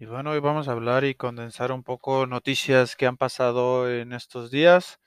Y 0.00 0.06
bueno, 0.06 0.30
hoy 0.30 0.38
vamos 0.40 0.68
a 0.68 0.72
hablar 0.72 1.04
y 1.04 1.14
condensar 1.16 1.72
un 1.72 1.82
poco 1.82 2.26
noticias 2.26 2.94
que 2.94 3.06
han 3.06 3.16
pasado 3.16 3.90
en 3.90 4.12
estos 4.12 4.50
días, 4.50 5.00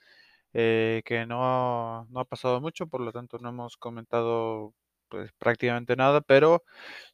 eh, 0.54 1.02
que 1.06 1.26
no, 1.26 2.06
no 2.10 2.20
ha 2.20 2.24
pasado 2.26 2.60
mucho, 2.60 2.86
por 2.86 3.00
lo 3.00 3.12
tanto 3.12 3.38
no 3.38 3.50
hemos 3.50 3.76
comentado 3.78 4.74
pues 5.08 5.32
prácticamente 5.38 5.96
nada, 5.96 6.20
pero 6.22 6.64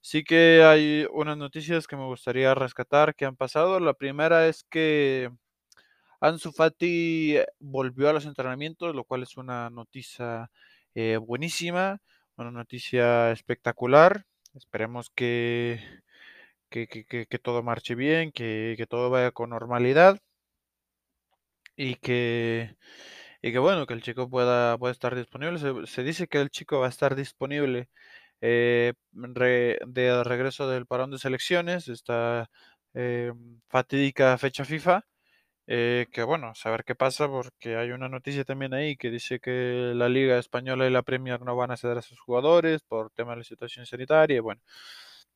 sí 0.00 0.24
que 0.24 0.62
hay 0.64 1.06
unas 1.12 1.36
noticias 1.38 1.86
que 1.86 1.96
me 1.96 2.06
gustaría 2.06 2.54
rescatar 2.54 3.14
que 3.14 3.26
han 3.26 3.36
pasado. 3.36 3.80
La 3.80 3.94
primera 3.94 4.48
es 4.48 4.64
que 4.64 5.30
Ansu 6.20 6.52
Fati 6.52 7.38
volvió 7.60 8.08
a 8.08 8.12
los 8.12 8.26
entrenamientos, 8.26 8.94
lo 8.94 9.04
cual 9.04 9.22
es 9.22 9.36
una 9.36 9.70
noticia 9.70 10.50
eh, 10.94 11.16
buenísima, 11.18 12.00
una 12.36 12.50
noticia 12.50 13.30
espectacular. 13.32 14.26
Esperemos 14.54 15.10
que 15.14 15.80
que, 16.70 16.86
que, 16.88 17.04
que, 17.04 17.26
que 17.26 17.38
todo 17.38 17.62
marche 17.62 17.94
bien, 17.94 18.32
que, 18.32 18.86
todo 18.88 19.10
vaya 19.10 19.30
con 19.32 19.50
normalidad 19.50 20.18
y 21.76 21.96
que, 21.96 22.76
y 23.42 23.52
que 23.52 23.58
bueno, 23.58 23.86
que 23.86 23.94
el 23.94 24.02
chico 24.02 24.28
pueda, 24.30 24.78
pueda 24.78 24.92
estar 24.92 25.14
disponible. 25.16 25.58
Se, 25.58 25.86
se, 25.86 26.02
dice 26.04 26.28
que 26.28 26.40
el 26.40 26.50
chico 26.50 26.80
va 26.80 26.86
a 26.86 26.90
estar 26.90 27.14
disponible 27.16 27.88
eh, 28.40 28.94
re, 29.12 29.78
de 29.86 30.24
regreso 30.24 30.68
del 30.70 30.86
parón 30.86 31.10
de 31.10 31.18
selecciones, 31.18 31.88
esta 31.88 32.50
eh, 32.94 33.32
fatídica 33.68 34.36
fecha 34.38 34.64
FIFA. 34.64 35.04
Eh, 35.68 36.06
que 36.12 36.22
bueno, 36.22 36.54
saber 36.54 36.84
qué 36.84 36.94
pasa 36.94 37.28
porque 37.28 37.76
hay 37.76 37.90
una 37.92 38.08
noticia 38.08 38.44
también 38.44 38.74
ahí 38.74 38.96
que 38.96 39.10
dice 39.10 39.38
que 39.40 39.92
la 39.94 40.08
Liga 40.08 40.38
Española 40.38 40.86
y 40.86 40.90
la 40.90 41.02
Premier 41.02 41.42
no 41.42 41.56
van 41.56 41.70
a 41.70 41.76
ceder 41.76 41.98
a 41.98 42.02
sus 42.02 42.18
jugadores 42.20 42.82
por 42.82 43.10
tema 43.10 43.32
de 43.32 43.38
la 43.38 43.44
situación 43.44 43.84
sanitaria. 43.86 44.40
Bueno, 44.42 44.62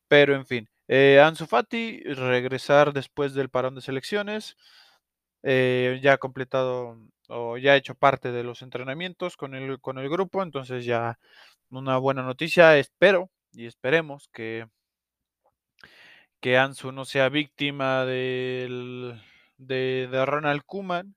pero 0.09 0.35
en 0.35 0.47
fin, 0.47 0.69
eh, 0.95 1.21
Ansu 1.21 1.47
Fati, 1.47 2.03
regresar 2.05 2.93
después 2.93 3.33
del 3.33 3.49
parón 3.49 3.75
de 3.75 3.81
selecciones, 3.81 4.59
eh, 5.43 6.01
ya 6.03 6.15
ha 6.15 6.19
completado 6.19 6.99
o 7.29 7.57
ya 7.57 7.73
ha 7.73 7.77
hecho 7.77 7.95
parte 7.95 8.31
de 8.31 8.45
los 8.45 8.61
entrenamientos 8.61 9.39
con 9.39 9.55
el, 9.55 9.81
con 9.81 9.97
el 9.99 10.11
grupo, 10.11 10.43
entonces 10.43 10.85
ya 10.85 11.19
una 11.71 11.97
buena 11.97 12.23
noticia, 12.23 12.77
espero 12.77 13.31
y 13.53 13.65
esperemos 13.65 14.29
que, 14.35 14.67
que 16.41 16.59
Ansu 16.59 16.93
no 16.93 17.07
sea 17.07 17.31
víctima 17.31 18.05
de, 18.05 19.19
de 19.57 20.27
Ronald 20.27 20.63
Kuman, 20.67 21.15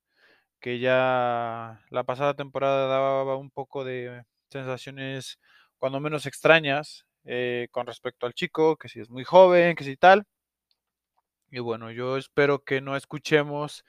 que 0.61 0.79
ya 0.79 1.83
la 1.89 2.03
pasada 2.05 2.33
temporada 2.35 2.87
daba 2.87 3.35
un 3.35 3.51
poco 3.51 3.83
de 3.83 4.23
sensaciones 4.49 5.37
cuando 5.79 5.99
menos 5.99 6.25
extrañas 6.27 7.04
eh, 7.25 7.67
con 7.71 7.87
respecto 7.87 8.25
al 8.25 8.33
chico, 8.33 8.77
que 8.77 8.89
si 8.89 8.99
es 8.99 9.09
muy 9.09 9.23
joven, 9.23 9.75
que 9.75 9.83
si 9.83 9.97
tal. 9.97 10.25
Y 11.51 11.59
bueno, 11.59 11.91
yo 11.91 12.17
espero 12.17 12.63
que 12.63 12.81
no 12.81 12.95
escuchemos 12.95 13.83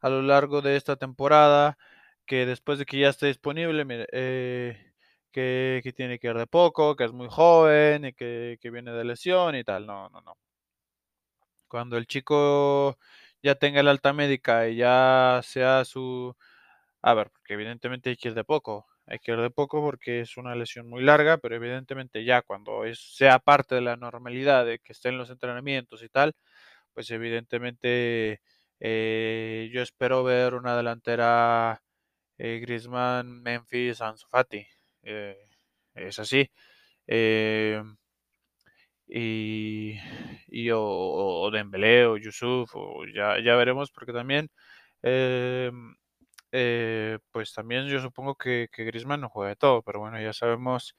a 0.00 0.08
lo 0.10 0.22
largo 0.22 0.62
de 0.62 0.76
esta 0.76 0.96
temporada 0.96 1.78
que 2.26 2.46
después 2.46 2.78
de 2.78 2.86
que 2.86 2.98
ya 3.00 3.08
esté 3.10 3.26
disponible, 3.26 3.84
eh, 4.12 4.92
que, 5.32 5.80
que, 5.82 5.92
tiene 5.92 6.18
que 6.18 6.28
ir 6.28 6.36
de 6.38 6.46
poco, 6.46 6.96
que 6.96 7.04
es 7.04 7.12
muy 7.12 7.28
joven 7.28 8.04
y 8.06 8.12
que, 8.14 8.58
que 8.60 8.70
viene 8.70 8.92
de 8.92 9.04
lesión 9.04 9.56
y 9.56 9.64
tal. 9.64 9.86
No, 9.86 10.08
no, 10.10 10.20
no. 10.22 10.36
Cuando 11.68 11.96
el 11.96 12.06
chico 12.06 12.98
ya 13.42 13.54
tenga 13.54 13.80
el 13.80 13.88
alta 13.88 14.12
médica 14.12 14.68
y 14.68 14.76
ya 14.76 15.40
sea 15.44 15.84
su... 15.84 16.36
A 17.02 17.14
ver, 17.14 17.30
porque 17.30 17.54
evidentemente 17.54 18.10
hay 18.10 18.16
que 18.16 18.28
ir 18.28 18.34
de 18.34 18.44
poco. 18.44 18.86
Hay 19.10 19.18
que 19.18 19.32
ir 19.32 19.38
de 19.40 19.50
poco 19.50 19.82
porque 19.82 20.20
es 20.20 20.36
una 20.38 20.54
lesión 20.54 20.88
muy 20.88 21.02
larga, 21.02 21.38
pero 21.38 21.56
evidentemente 21.56 22.24
ya 22.24 22.42
cuando 22.42 22.82
sea 22.94 23.40
parte 23.40 23.74
de 23.76 23.80
la 23.82 23.96
normalidad 23.96 24.64
de 24.66 24.78
que 24.78 24.92
esté 24.92 25.08
en 25.10 25.18
los 25.18 25.30
entrenamientos 25.30 26.02
y 26.04 26.08
tal, 26.08 26.32
pues 26.94 27.10
evidentemente 27.10 28.40
eh, 28.80 29.70
yo 29.72 29.82
espero 29.82 30.24
ver 30.24 30.54
una 30.54 30.76
delantera 30.76 31.82
eh, 32.38 32.60
Griezmann, 32.60 33.42
Memphis, 33.42 34.00
Ansu 34.02 34.26
Fati. 34.28 34.66
Eh, 35.04 35.36
es 35.94 36.18
así. 36.20 36.50
Eh, 37.08 37.82
y, 39.08 39.98
y 40.48 40.70
o, 40.70 40.80
o, 40.82 41.50
Dembélé 41.50 42.06
o 42.06 42.16
Yusuf, 42.16 42.70
o 42.74 43.04
ya, 43.06 43.38
ya 43.42 43.56
veremos, 43.56 43.90
porque 43.90 44.12
también 44.12 44.48
eh, 46.52 47.18
pues 47.32 47.52
también 47.54 47.86
yo 47.88 48.00
supongo 48.00 48.34
que, 48.36 48.68
que 48.72 48.84
Griezmann 48.84 49.20
no 49.20 49.28
juega 49.28 49.50
de 49.50 49.56
todo, 49.56 49.82
pero 49.82 50.00
bueno, 50.00 50.20
ya 50.20 50.32
sabemos 50.32 50.96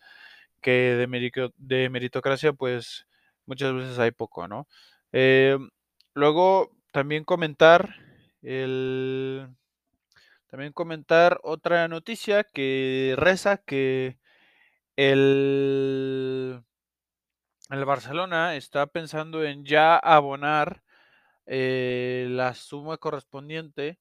que 0.62 0.72
de, 0.95 1.51
de 1.57 1.89
meritocracia, 1.89 2.53
pues 2.53 3.07
muchas 3.45 3.73
veces 3.73 4.00
hay 4.00 4.12
poco, 4.12 4.47
¿no? 4.47 4.67
Eh, 5.12 5.57
luego, 6.13 6.72
también 6.91 7.23
comentar 7.23 7.95
el. 8.41 9.47
También 10.47 10.73
comentar 10.73 11.39
otra 11.44 11.88
noticia 11.88 12.44
que 12.44 13.16
reza 13.18 13.57
que 13.57 14.18
el, 14.97 16.62
el 17.69 17.85
Barcelona 17.85 18.56
está 18.56 18.88
pensando 18.88 19.44
en 19.45 19.63
ya 19.66 19.97
abonar 19.97 20.83
eh, 21.45 22.28
la 22.29 22.53
suma 22.53 22.97
correspondiente 22.97 24.00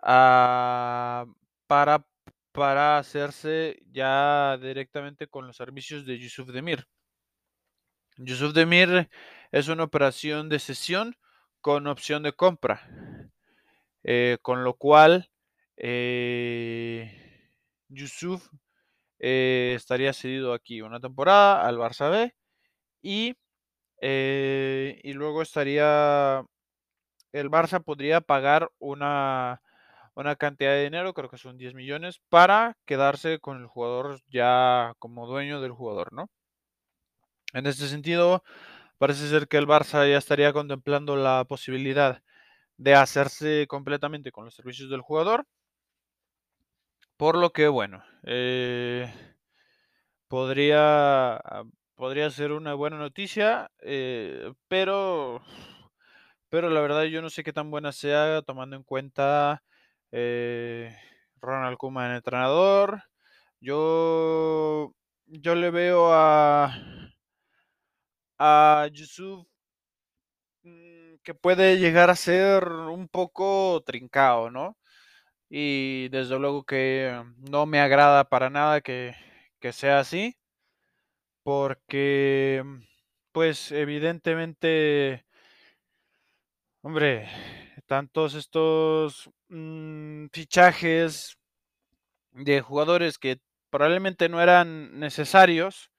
a, 0.00 1.26
para, 1.66 2.06
para 2.52 2.98
hacerse 2.98 3.82
ya 3.90 4.58
directamente 4.60 5.26
con 5.26 5.46
los 5.46 5.56
servicios 5.56 6.06
de 6.06 6.18
Yusuf 6.18 6.48
Demir. 6.48 6.86
Yusuf 8.16 8.52
Demir 8.52 9.08
es 9.52 9.68
una 9.68 9.84
operación 9.84 10.48
de 10.48 10.58
cesión 10.58 11.16
con 11.60 11.86
opción 11.86 12.22
de 12.22 12.32
compra, 12.32 12.82
eh, 14.02 14.38
con 14.42 14.64
lo 14.64 14.74
cual 14.74 15.30
eh, 15.76 17.50
Yusuf 17.88 18.48
eh, 19.18 19.74
estaría 19.76 20.12
cedido 20.12 20.52
aquí 20.52 20.80
una 20.82 21.00
temporada 21.00 21.66
al 21.66 21.76
Barça 21.78 22.10
B 22.10 22.34
y, 23.02 23.36
y 24.00 25.12
luego 25.12 25.42
estaría 25.42 26.44
el 27.32 27.50
Barça 27.50 27.82
podría 27.82 28.20
pagar 28.20 28.70
una, 28.78 29.60
una 30.20 30.36
cantidad 30.36 30.72
de 30.72 30.84
dinero, 30.84 31.14
creo 31.14 31.30
que 31.30 31.38
son 31.38 31.56
10 31.58 31.74
millones, 31.74 32.20
para 32.28 32.76
quedarse 32.86 33.38
con 33.38 33.58
el 33.60 33.66
jugador 33.66 34.20
ya 34.28 34.94
como 34.98 35.26
dueño 35.26 35.60
del 35.60 35.72
jugador, 35.72 36.12
¿no? 36.12 36.28
En 37.54 37.66
este 37.66 37.86
sentido, 37.88 38.42
parece 38.98 39.28
ser 39.28 39.48
que 39.48 39.58
el 39.58 39.66
Barça 39.66 40.10
ya 40.10 40.18
estaría 40.18 40.52
contemplando 40.52 41.16
la 41.16 41.44
posibilidad 41.44 42.22
de 42.76 42.94
hacerse 42.94 43.66
completamente 43.68 44.32
con 44.32 44.44
los 44.44 44.54
servicios 44.54 44.90
del 44.90 45.02
jugador. 45.02 45.46
Por 47.16 47.36
lo 47.36 47.50
que, 47.50 47.68
bueno, 47.68 48.02
eh, 48.24 49.12
podría, 50.28 51.40
podría 51.94 52.30
ser 52.30 52.52
una 52.52 52.74
buena 52.74 52.98
noticia, 52.98 53.70
eh, 53.80 54.52
pero, 54.68 55.42
pero 56.48 56.70
la 56.70 56.80
verdad 56.80 57.04
yo 57.04 57.22
no 57.22 57.30
sé 57.30 57.42
qué 57.44 57.52
tan 57.52 57.70
buena 57.70 57.92
sea 57.92 58.42
tomando 58.42 58.76
en 58.76 58.82
cuenta 58.82 59.62
eh, 60.12 60.96
Ronald 61.40 61.76
Koeman 61.78 62.12
entrenador. 62.16 63.02
Yo, 63.60 64.94
yo 65.26 65.54
le 65.54 65.70
veo 65.70 66.12
a, 66.12 66.72
a 68.38 68.88
Yusuf 68.92 69.46
mm, 70.62 71.16
que 71.22 71.34
puede 71.34 71.78
llegar 71.78 72.10
a 72.10 72.16
ser 72.16 72.64
un 72.68 73.08
poco 73.08 73.82
trincado, 73.84 74.50
¿no? 74.50 74.76
Y 75.50 76.08
desde 76.10 76.38
luego 76.38 76.64
que 76.64 77.22
no 77.50 77.66
me 77.66 77.80
agrada 77.80 78.24
para 78.28 78.50
nada 78.50 78.80
que, 78.82 79.14
que 79.60 79.72
sea 79.72 80.00
así, 80.00 80.36
porque 81.42 82.62
pues 83.32 83.72
evidentemente, 83.72 85.24
hombre, 86.82 87.28
tantos 87.86 88.34
estos 88.34 89.30
mmm, 89.48 90.26
fichajes 90.32 91.38
de 92.32 92.60
jugadores 92.60 93.18
que 93.18 93.40
probablemente 93.70 94.28
no 94.28 94.40
eran 94.42 94.98
necesarios 95.00 95.90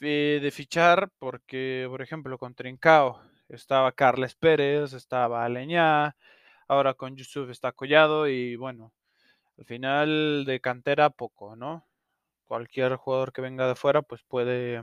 eh, 0.00 0.40
de 0.42 0.50
fichar, 0.50 1.10
porque, 1.18 1.86
por 1.90 2.02
ejemplo, 2.02 2.38
con 2.38 2.54
Trincao 2.54 3.20
estaba 3.48 3.92
Carles 3.92 4.34
Pérez, 4.36 4.92
estaba 4.94 5.44
Aleñá, 5.44 6.16
ahora 6.68 6.94
con 6.94 7.16
Yusuf 7.16 7.50
está 7.50 7.72
Collado 7.72 8.28
y 8.28 8.56
bueno, 8.56 8.92
al 9.58 9.64
final 9.66 10.44
de 10.46 10.60
cantera 10.60 11.10
poco, 11.10 11.56
¿no? 11.56 11.86
Cualquier 12.46 12.96
jugador 12.96 13.32
que 13.32 13.42
venga 13.42 13.68
de 13.68 13.76
fuera 13.76 14.02
pues 14.02 14.22
puede 14.24 14.82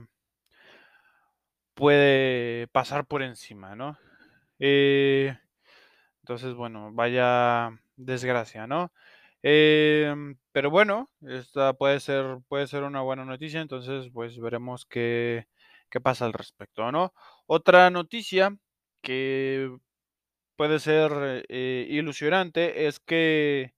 puede 1.74 2.68
pasar 2.68 3.06
por 3.06 3.22
encima, 3.22 3.74
¿no? 3.74 3.98
Eh, 4.58 5.36
entonces, 6.22 6.54
bueno, 6.54 6.90
vaya 6.92 7.72
desgracia, 7.96 8.66
¿no? 8.66 8.92
Eh, 9.42 10.14
pero 10.52 10.70
bueno, 10.70 11.10
esta 11.26 11.72
puede 11.74 12.00
ser, 12.00 12.38
puede 12.48 12.66
ser 12.68 12.84
una 12.84 13.00
buena 13.02 13.24
noticia, 13.24 13.60
entonces 13.60 14.08
pues 14.12 14.38
veremos 14.40 14.86
qué, 14.86 15.46
qué 15.90 16.00
pasa 16.00 16.26
al 16.26 16.32
respecto, 16.32 16.92
¿no? 16.92 17.12
Otra 17.46 17.90
noticia 17.90 18.56
que 19.02 19.70
puede 20.56 20.78
ser 20.80 21.44
eh, 21.48 21.86
ilusionante 21.90 22.86
es 22.86 23.00
que 23.00 23.74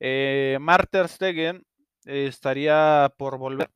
eh, 0.00 0.58
Marter 0.60 1.08
Stegen 1.08 1.64
estaría 2.04 3.12
por 3.18 3.38
volver. 3.38 3.70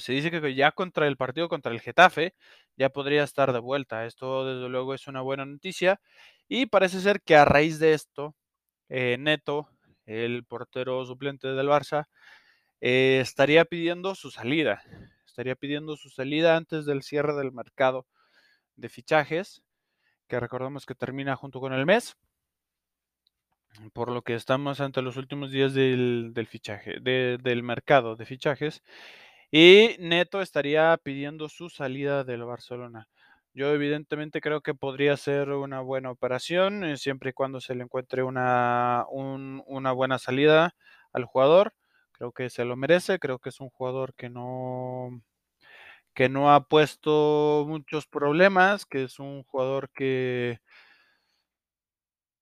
Se 0.00 0.12
dice 0.12 0.30
que 0.30 0.54
ya 0.54 0.72
contra 0.72 1.06
el 1.08 1.16
partido 1.16 1.48
contra 1.48 1.72
el 1.72 1.80
Getafe 1.80 2.34
ya 2.76 2.90
podría 2.90 3.24
estar 3.24 3.52
de 3.52 3.58
vuelta. 3.58 4.06
Esto 4.06 4.44
desde 4.46 4.68
luego 4.68 4.94
es 4.94 5.08
una 5.08 5.20
buena 5.22 5.44
noticia 5.46 6.00
y 6.48 6.66
parece 6.66 7.00
ser 7.00 7.20
que 7.22 7.36
a 7.36 7.44
raíz 7.44 7.78
de 7.80 7.94
esto, 7.94 8.36
eh, 8.88 9.16
Neto, 9.18 9.68
el 10.06 10.44
portero 10.44 11.04
suplente 11.04 11.48
del 11.48 11.68
Barça, 11.68 12.06
eh, 12.80 13.20
estaría 13.20 13.64
pidiendo 13.64 14.14
su 14.14 14.30
salida. 14.30 14.82
Estaría 15.26 15.54
pidiendo 15.54 15.96
su 15.96 16.10
salida 16.10 16.56
antes 16.56 16.84
del 16.86 17.02
cierre 17.02 17.34
del 17.34 17.52
mercado 17.52 18.06
de 18.76 18.88
fichajes, 18.88 19.62
que 20.28 20.40
recordemos 20.40 20.86
que 20.86 20.94
termina 20.94 21.36
junto 21.36 21.60
con 21.60 21.72
el 21.72 21.86
mes. 21.86 22.16
Por 23.92 24.10
lo 24.10 24.22
que 24.22 24.34
estamos 24.34 24.80
ante 24.80 25.02
los 25.02 25.16
últimos 25.16 25.50
días 25.50 25.74
del, 25.74 26.32
fichaje, 26.48 26.98
del 27.00 27.62
mercado 27.62 28.16
de 28.16 28.26
fichajes. 28.26 28.82
Y 29.50 29.96
Neto 29.98 30.42
estaría 30.42 30.96
pidiendo 31.02 31.48
su 31.48 31.70
salida 31.70 32.24
del 32.24 32.44
Barcelona. 32.44 33.08
Yo 33.54 33.72
evidentemente 33.72 34.40
creo 34.40 34.60
que 34.60 34.74
podría 34.74 35.16
ser 35.16 35.50
una 35.50 35.80
buena 35.80 36.10
operación, 36.10 36.84
eh, 36.84 36.96
siempre 36.96 37.30
y 37.30 37.32
cuando 37.32 37.60
se 37.60 37.74
le 37.74 37.82
encuentre 37.84 38.22
una, 38.22 39.04
una 39.10 39.92
buena 39.92 40.18
salida 40.18 40.74
al 41.12 41.24
jugador. 41.24 41.74
Creo 42.12 42.32
que 42.32 42.50
se 42.50 42.64
lo 42.64 42.76
merece, 42.76 43.18
creo 43.18 43.38
que 43.38 43.48
es 43.50 43.60
un 43.60 43.70
jugador 43.70 44.14
que 44.14 44.28
no, 44.30 45.22
que 46.14 46.28
no 46.28 46.52
ha 46.52 46.64
puesto 46.68 47.64
muchos 47.68 48.06
problemas, 48.06 48.86
que 48.86 49.04
es 49.04 49.18
un 49.20 49.44
jugador 49.44 49.90
que, 49.94 50.60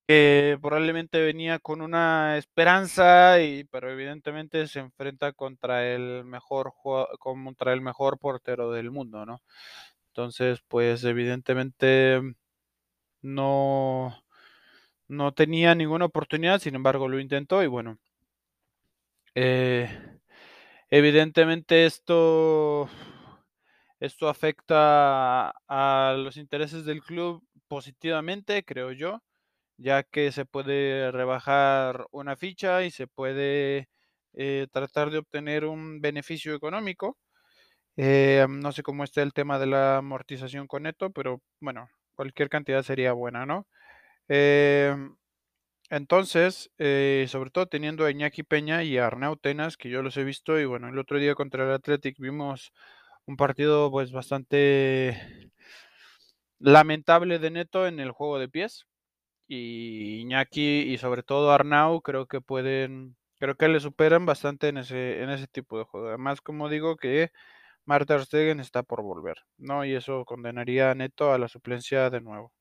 que 0.08 0.56
probablemente 0.62 1.20
venía 1.20 1.58
con 1.58 1.80
una 1.80 2.36
esperanza, 2.38 3.40
y, 3.42 3.64
pero 3.64 3.90
evidentemente 3.90 4.66
se 4.68 4.78
enfrenta 4.80 5.32
contra 5.32 5.86
el 5.92 6.24
mejor 6.24 6.72
contra 7.18 7.72
el 7.72 7.80
mejor 7.80 8.18
portero 8.18 8.70
del 8.70 8.90
mundo, 8.92 9.26
¿no? 9.26 9.42
Entonces, 10.16 10.60
pues 10.68 11.04
evidentemente 11.04 12.22
no, 13.22 14.14
no 15.08 15.34
tenía 15.34 15.74
ninguna 15.74 16.06
oportunidad, 16.06 16.60
sin 16.60 16.74
embargo 16.76 17.08
lo 17.08 17.20
intentó 17.20 17.62
y 17.62 17.68
bueno. 17.68 17.98
Eh, 19.34 19.88
evidentemente 20.90 21.86
esto, 21.86 22.88
esto 24.00 24.28
afecta 24.28 25.50
a 25.68 26.14
los 26.18 26.36
intereses 26.36 26.84
del 26.84 27.02
club 27.02 27.42
positivamente, 27.68 28.64
creo 28.64 28.92
yo 28.92 29.22
ya 29.78 30.04
que 30.04 30.32
se 30.32 30.44
puede 30.46 31.10
rebajar 31.12 32.06
una 32.12 32.36
ficha 32.36 32.84
y 32.84 32.90
se 32.92 33.08
puede 33.08 33.88
eh, 34.34 34.68
tratar 34.72 35.10
de 35.10 35.18
obtener 35.18 35.64
un 35.66 36.00
beneficio 36.02 36.54
económico. 36.54 37.18
Eh, 37.96 38.46
no 38.48 38.72
sé 38.72 38.82
cómo 38.82 39.04
está 39.04 39.22
el 39.22 39.32
tema 39.32 39.58
de 39.58 39.66
la 39.66 39.98
amortización 39.98 40.66
con 40.66 40.82
neto, 40.84 41.10
pero 41.10 41.40
bueno, 41.60 41.88
cualquier 42.14 42.48
cantidad 42.48 42.82
sería 42.82 43.12
buena, 43.12 43.46
¿no? 43.46 43.66
Em, 44.28 45.16
entonces, 45.90 46.70
eh, 46.78 47.26
sobre 47.28 47.50
todo 47.50 47.66
teniendo 47.68 48.04
a 48.06 48.10
Iñaki 48.12 48.42
Peña 48.44 48.82
y 48.84 48.98
a 48.98 49.06
Arnau 49.06 49.36
Tenas, 49.36 49.76
que 49.76 49.90
yo 49.90 50.02
los 50.02 50.16
he 50.18 50.24
visto, 50.24 50.58
y 50.60 50.66
bueno, 50.66 50.88
el 50.88 50.98
otro 50.98 51.18
día 51.20 51.34
contra 51.36 51.64
el 51.64 51.72
Athletic 51.72 52.18
vimos 52.18 52.72
un 53.26 53.36
partido 53.36 53.90
pues 53.90 54.12
bastante 54.12 55.50
lamentable 56.58 57.38
de 57.38 57.50
neto 57.50 57.86
en 57.86 58.00
el 58.00 58.10
juego 58.12 58.38
de 58.38 58.48
pies 58.48 58.86
y 59.48 60.20
Iñaki 60.22 60.82
y 60.82 60.98
sobre 60.98 61.22
todo 61.22 61.52
Arnau 61.52 62.02
creo 62.02 62.26
que 62.26 62.40
pueden, 62.40 63.16
creo 63.38 63.56
que 63.56 63.68
le 63.68 63.80
superan 63.80 64.26
bastante 64.26 64.68
en 64.68 64.78
ese, 64.78 65.22
en 65.22 65.30
ese 65.30 65.46
tipo 65.48 65.78
de 65.78 65.84
juego. 65.84 66.08
Además, 66.08 66.40
como 66.40 66.68
digo, 66.68 66.96
que 66.96 67.32
Marta 67.86 68.22
Stegen 68.22 68.60
está 68.60 68.82
por 68.82 69.02
volver, 69.02 69.38
¿no? 69.56 69.84
Y 69.84 69.94
eso 69.94 70.24
condenaría 70.24 70.90
a 70.90 70.94
Neto 70.94 71.32
a 71.32 71.38
la 71.38 71.48
suplencia 71.48 72.10
de 72.10 72.20
nuevo. 72.20 72.52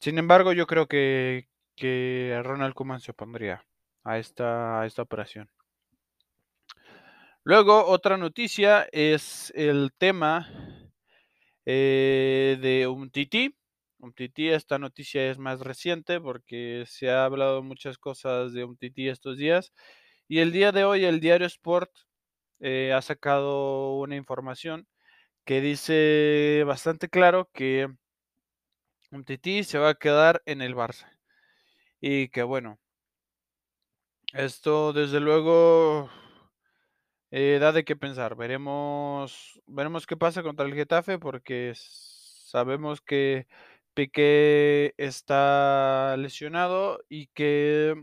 Sin 0.00 0.18
embargo, 0.18 0.52
yo 0.52 0.66
creo 0.66 0.86
que, 0.86 1.48
que 1.76 2.40
Ronald 2.44 2.74
Koeman 2.74 3.00
se 3.00 3.10
opondría 3.10 3.64
a 4.04 4.18
esta, 4.18 4.80
a 4.82 4.86
esta 4.86 5.02
operación. 5.02 5.50
Luego, 7.42 7.86
otra 7.86 8.16
noticia 8.16 8.86
es 8.92 9.52
el 9.56 9.92
tema 9.98 10.46
eh, 11.66 12.58
de 12.60 12.86
un 12.86 13.10
tití 13.10 13.54
Umtiti, 14.00 14.48
esta 14.48 14.78
noticia 14.78 15.30
es 15.30 15.38
más 15.38 15.60
reciente 15.60 16.20
porque 16.20 16.84
se 16.86 17.10
ha 17.10 17.24
hablado 17.24 17.62
muchas 17.62 17.98
cosas 17.98 18.52
de 18.52 18.64
Umtiti 18.64 19.08
estos 19.08 19.36
días. 19.36 19.72
Y 20.28 20.38
el 20.38 20.52
día 20.52 20.72
de 20.72 20.84
hoy 20.84 21.04
el 21.04 21.20
diario 21.20 21.46
Sport 21.46 21.90
eh, 22.60 22.92
ha 22.94 23.02
sacado 23.02 23.98
una 23.98 24.16
información 24.16 24.86
que 25.44 25.60
dice 25.60 26.64
bastante 26.66 27.08
claro 27.08 27.50
que 27.52 27.88
Umtiti 29.10 29.64
se 29.64 29.78
va 29.78 29.90
a 29.90 29.94
quedar 29.94 30.42
en 30.46 30.62
el 30.62 30.74
Barça. 30.76 31.06
Y 32.00 32.28
que 32.28 32.42
bueno, 32.42 32.78
esto 34.32 34.92
desde 34.92 35.20
luego 35.20 36.10
eh, 37.30 37.58
da 37.60 37.72
de 37.72 37.84
qué 37.84 37.96
pensar. 37.96 38.36
Veremos, 38.36 39.60
veremos 39.66 40.06
qué 40.06 40.16
pasa 40.16 40.42
contra 40.42 40.66
el 40.66 40.74
Getafe 40.74 41.18
porque 41.18 41.72
sabemos 41.76 43.00
que 43.00 43.46
Piqué 43.94 44.94
está 44.96 46.16
lesionado 46.16 47.00
y 47.08 47.28
que 47.28 47.94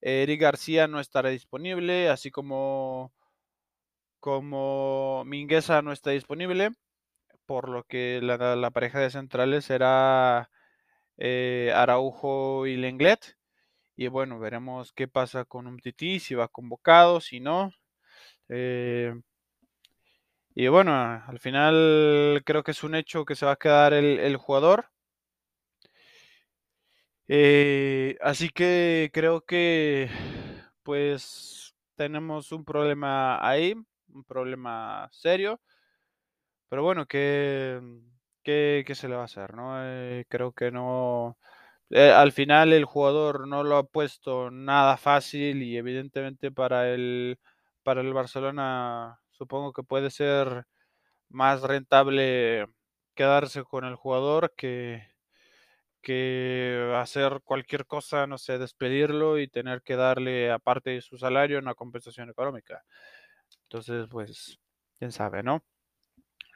Eric 0.00 0.40
García 0.40 0.88
no 0.88 1.00
estará 1.00 1.30
disponible, 1.30 2.08
así 2.08 2.30
como, 2.30 3.12
como 4.26 5.22
Mingueza 5.24 5.82
no 5.82 5.92
está 5.92 6.10
disponible, 6.10 6.72
por 7.46 7.68
lo 7.68 7.84
que 7.84 8.20
la, 8.20 8.70
pareja 8.72 8.98
de 8.98 9.10
centrales 9.10 9.66
será 9.66 10.50
eh, 11.16 11.72
Araujo 11.76 12.66
y 12.66 12.76
Lenglet. 12.76 13.36
Y 13.96 14.08
bueno, 14.08 14.40
veremos 14.40 14.92
qué 14.92 15.06
pasa 15.06 15.44
con 15.44 15.68
un 15.68 15.78
tití, 15.78 16.18
si 16.18 16.34
va 16.34 16.48
convocado, 16.48 17.20
si 17.20 17.38
no. 17.38 17.72
Eh, 18.48 19.14
y 20.56 20.66
bueno, 20.68 20.92
al 20.92 21.38
final 21.38 22.42
creo 22.44 22.64
que 22.64 22.72
es 22.72 22.82
un 22.82 22.96
hecho 22.96 23.24
que 23.24 23.36
se 23.36 23.46
va 23.46 23.52
a 23.52 23.56
quedar 23.56 23.92
el, 23.94 24.36
jugador. 24.36 24.90
Eh, 27.28 28.16
así 28.20 28.48
que 28.50 29.10
creo 29.12 29.42
que 29.44 30.10
pues 30.82 31.76
tenemos 31.94 32.50
un 32.52 32.64
problema 32.64 33.38
ahí, 33.48 33.76
un 34.16 34.24
problema 34.24 35.08
serio. 35.12 35.60
Pero 36.68 36.82
bueno, 36.82 37.06
¿qué, 37.06 37.80
qué, 38.42 38.84
se 38.94 39.08
le 39.08 39.14
va 39.16 39.22
a 39.22 39.24
hacer? 39.26 39.54
¿no? 39.54 39.76
Eh, 39.84 40.24
creo 40.28 40.52
que 40.52 40.70
no... 40.70 41.38
Eh, 41.90 42.10
al 42.10 42.32
final 42.32 42.72
el 42.72 42.84
jugador 42.84 43.46
no 43.48 43.62
lo 43.64 43.76
ha 43.76 43.84
puesto 43.86 44.50
nada 44.50 44.96
fácil 44.96 45.62
y 45.62 45.76
evidentemente 45.76 46.50
para 46.52 46.92
el, 46.92 47.38
para 47.84 48.00
el 48.00 48.12
Barcelona 48.12 49.20
Supongo 49.36 49.72
que 49.74 49.82
puede 49.82 50.10
ser 50.10 50.64
más 51.28 51.62
rentable 51.62 52.66
quedarse 53.14 53.64
con 53.64 53.84
el 53.84 53.96
jugador 53.96 54.54
que, 54.56 55.02
que 56.02 56.92
hacer 56.96 57.40
cualquier 57.44 57.86
cosa, 57.86 58.26
no 58.26 58.38
sé, 58.38 58.58
despedirlo 58.58 59.38
y 59.38 59.48
tener 59.48 59.82
que 59.82 59.96
darle, 59.96 60.50
aparte 60.52 60.90
de 60.90 61.02
su 61.02 61.18
salario, 61.18 61.58
una 61.58 61.74
compensación 61.74 62.30
económica. 62.30 62.84
Entonces, 63.68 64.06
pues, 64.10 64.58
quién 64.98 65.12
sabe, 65.12 65.42
¿no? 65.42 65.64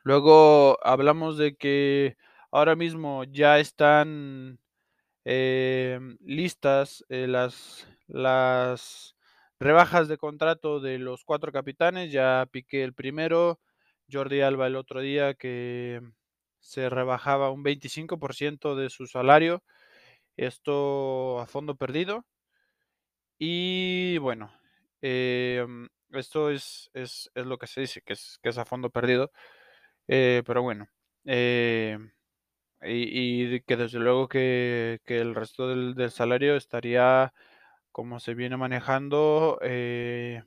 Luego 0.04 0.78
hablamos 0.84 1.36
de 1.38 1.56
que 1.56 2.16
ahora 2.50 2.76
mismo 2.76 3.24
ya 3.24 3.58
están 3.58 4.58
eh, 5.24 6.00
listas 6.20 7.04
eh, 7.08 7.26
las, 7.26 7.86
las 8.06 9.16
Rebajas 9.60 10.08
de 10.08 10.16
contrato 10.16 10.80
de 10.80 10.98
los 10.98 11.22
cuatro 11.22 11.52
capitanes, 11.52 12.10
ya 12.10 12.48
piqué 12.50 12.82
el 12.82 12.94
primero, 12.94 13.60
Jordi 14.10 14.40
Alba 14.40 14.66
el 14.66 14.74
otro 14.74 15.02
día 15.02 15.34
que 15.34 16.00
se 16.60 16.88
rebajaba 16.88 17.50
un 17.50 17.62
25% 17.62 18.74
de 18.74 18.88
su 18.88 19.06
salario, 19.06 19.62
esto 20.38 21.40
a 21.40 21.46
fondo 21.46 21.76
perdido. 21.76 22.24
Y 23.38 24.18
bueno, 24.18 24.52
em, 25.02 25.88
esto 26.12 26.50
es, 26.50 26.90
es, 26.94 27.30
lo 27.34 27.58
que 27.58 27.66
se 27.66 27.82
dice, 27.82 28.02
que 28.02 28.14
es, 28.14 28.38
que 28.42 28.50
es 28.50 28.58
a 28.58 28.64
fondo 28.64 28.90
perdido, 28.90 29.32
eh, 30.08 30.42
pero 30.46 30.62
bueno. 30.62 30.88
Eh, 31.26 31.98
y, 32.82 33.60
que 33.62 33.76
desde 33.76 33.98
luego 33.98 34.28
que, 34.28 35.00
el 35.06 35.34
resto 35.34 35.68
del, 35.68 35.94
del 35.94 36.10
salario 36.10 36.56
estaría 36.56 37.32
como 37.92 38.20
se 38.20 38.34
viene 38.34 38.56
manejando, 38.56 39.58
eh, 39.62 40.42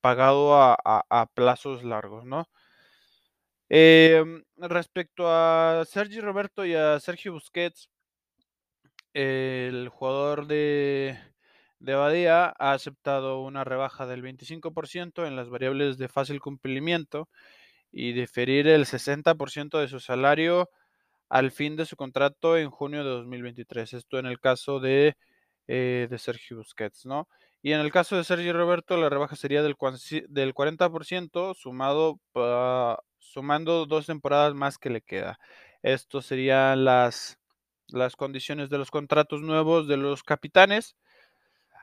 pagado 0.00 0.54
a, 0.54 1.30
plazos 1.34 1.84
largos, 1.84 2.24
¿no? 2.24 2.48
Em, 3.68 4.42
respecto 4.56 5.24
a 5.28 5.84
Sergi 5.86 6.20
Roberto 6.20 6.64
y 6.64 6.74
a 6.74 6.98
Sergio 7.00 7.32
Busquets, 7.32 7.88
el 9.14 9.88
jugador 9.88 10.46
de, 10.46 11.18
de 11.80 11.94
Badía 11.94 12.54
ha 12.58 12.72
aceptado 12.72 13.40
una 13.42 13.64
rebaja 13.64 14.06
del 14.06 14.22
25% 14.22 15.26
en 15.26 15.36
las 15.36 15.48
variables 15.50 15.98
de 15.98 16.08
fácil 16.08 16.40
cumplimiento 16.40 17.28
y 17.92 18.12
diferir 18.12 18.68
el 18.68 18.86
60% 18.86 19.78
de 19.80 19.88
su 19.88 20.00
salario 20.00 20.70
al 21.28 21.50
fin 21.52 21.76
de 21.76 21.86
su 21.86 21.96
contrato 21.96 22.58
en 22.58 22.70
junio 22.70 23.04
de 23.04 23.10
2023. 23.10 23.94
Esto 23.94 24.18
en 24.18 24.26
el 24.26 24.40
caso 24.40 24.80
de, 24.80 25.16
eh, 25.68 26.08
de 26.10 26.18
Sergio 26.18 26.58
Busquets, 26.58 27.06
¿no? 27.06 27.28
Y 27.62 27.72
en 27.72 27.80
el 27.80 27.92
caso 27.92 28.16
de 28.16 28.24
Sergio 28.24 28.52
Roberto, 28.54 28.96
la 28.96 29.10
rebaja 29.10 29.36
sería 29.36 29.62
del, 29.62 29.76
del 30.28 30.54
40% 30.54 31.54
sumado 31.54 32.20
sumando 33.18 33.86
dos 33.86 34.06
temporadas 34.06 34.54
más 34.54 34.78
que 34.78 34.90
le 34.90 35.02
queda. 35.02 35.38
Esto 35.82 36.22
serían 36.22 36.84
las, 36.84 37.38
las 37.88 38.16
condiciones 38.16 38.70
de 38.70 38.78
los 38.78 38.90
contratos 38.90 39.42
nuevos 39.42 39.88
de 39.88 39.96
los 39.96 40.22
capitanes. 40.22 40.96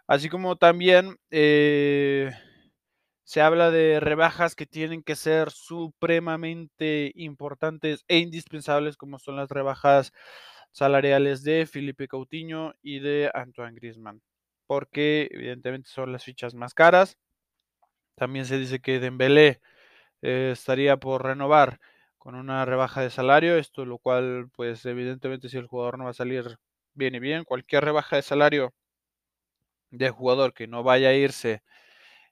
Así 0.07 0.29
como 0.29 0.55
también 0.55 1.17
eh, 1.31 2.31
se 3.23 3.41
habla 3.41 3.71
de 3.71 3.99
rebajas 3.99 4.55
que 4.55 4.65
tienen 4.65 5.03
que 5.03 5.15
ser 5.15 5.51
supremamente 5.51 7.11
importantes 7.15 8.05
e 8.07 8.19
indispensables, 8.19 8.97
como 8.97 9.19
son 9.19 9.35
las 9.37 9.49
rebajas 9.49 10.13
salariales 10.71 11.43
de 11.43 11.65
Felipe 11.67 12.07
Coutinho 12.07 12.73
y 12.81 12.99
de 12.99 13.31
Antoine 13.33 13.75
Griezmann, 13.75 14.21
porque 14.67 15.27
evidentemente 15.31 15.89
son 15.89 16.11
las 16.13 16.23
fichas 16.23 16.53
más 16.55 16.73
caras. 16.73 17.17
También 18.15 18.45
se 18.45 18.57
dice 18.57 18.79
que 18.79 18.99
Dembélé 18.99 19.61
eh, 20.23 20.51
estaría 20.53 20.97
por 20.97 21.23
renovar 21.25 21.79
con 22.17 22.35
una 22.35 22.65
rebaja 22.65 23.01
de 23.01 23.09
salario, 23.11 23.57
esto 23.57 23.85
lo 23.85 23.99
cual, 23.99 24.49
pues 24.55 24.85
evidentemente 24.85 25.49
si 25.49 25.57
el 25.57 25.67
jugador 25.67 25.97
no 25.99 26.05
va 26.05 26.11
a 26.11 26.13
salir 26.13 26.57
bien 26.95 27.15
y 27.15 27.19
bien, 27.19 27.43
cualquier 27.45 27.85
rebaja 27.85 28.17
de 28.17 28.23
salario 28.23 28.73
de 29.91 30.09
jugador 30.09 30.53
que 30.53 30.67
no 30.67 30.83
vaya 30.83 31.09
a 31.09 31.13
irse 31.13 31.61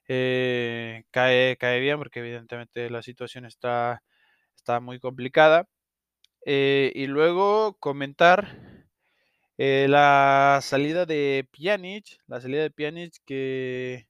eh, 0.08 1.04
cae, 1.10 1.56
cae 1.58 1.80
bien 1.80 1.98
porque 1.98 2.20
evidentemente 2.20 2.90
la 2.90 3.02
situación 3.02 3.44
está, 3.46 4.02
está 4.56 4.80
muy 4.80 5.00
complicada. 5.00 5.68
Eh, 6.46 6.92
y 6.94 7.06
luego 7.08 7.76
comentar 7.80 8.86
eh, 9.58 9.86
la 9.88 10.60
salida 10.62 11.06
de 11.06 11.48
Pjanic, 11.52 12.18
la 12.26 12.40
salida 12.40 12.62
de 12.62 12.70
Pjanic 12.70 13.14
que, 13.24 14.08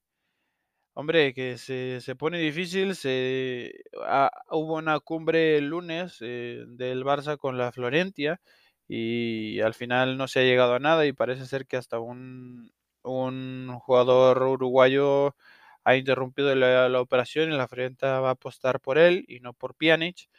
hombre, 0.93 1.33
que 1.33 1.57
se, 1.57 2.01
se 2.01 2.15
pone 2.15 2.39
difícil. 2.39 2.95
Se, 2.95 3.73
ah, 4.03 4.31
hubo 4.51 4.75
una 4.75 4.99
cumbre 4.99 5.57
el 5.57 5.67
lunes 5.69 6.19
del 6.19 7.03
Barça 7.05 7.37
con 7.37 7.57
la 7.57 7.71
Florentia 7.71 8.41
y 8.87 9.59
al 9.61 9.73
final 9.73 10.17
no 10.17 10.27
se 10.27 10.39
ha 10.41 10.43
llegado 10.43 10.75
a 10.75 10.79
nada 10.79 11.05
y 11.05 11.13
parece 11.13 11.45
ser 11.45 11.67
que 11.67 11.77
hasta 11.77 11.99
un, 11.99 12.71
un 13.07 13.77
jugador 13.79 14.41
uruguayo 14.43 15.35
ha 15.83 15.95
interrumpido 15.95 16.53
la, 16.55 17.01
operación 17.01 17.51
y 17.51 17.57
la 17.57 17.67
frente 17.67 18.05
va 18.05 18.29
a 18.29 18.31
apostar 18.31 18.79
por 18.81 18.97
él 18.97 19.25
y 19.27 19.39
no 19.39 19.53
por 19.53 19.75
Pjanic. 19.75 20.29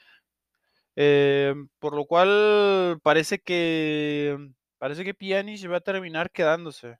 Eh, 0.96 1.54
por 1.78 1.94
lo 1.94 2.04
cual 2.06 2.98
parece 3.02 3.38
que 3.40 4.36
parece 4.78 5.04
que 5.04 5.14
Pjanic 5.14 5.70
va 5.70 5.78
a 5.78 5.80
terminar 5.80 6.30
quedándose. 6.30 6.98